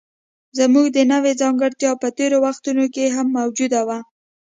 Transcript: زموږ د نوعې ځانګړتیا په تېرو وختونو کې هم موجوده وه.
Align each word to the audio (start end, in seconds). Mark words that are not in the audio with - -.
زموږ 0.57 0.85
د 0.93 0.97
نوعې 1.11 1.33
ځانګړتیا 1.41 1.91
په 2.01 2.07
تېرو 2.17 2.37
وختونو 2.45 2.83
کې 2.93 3.13
هم 3.15 3.27
موجوده 3.37 3.81
وه. 3.87 3.99